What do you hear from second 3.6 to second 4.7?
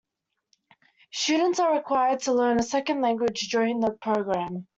the programme.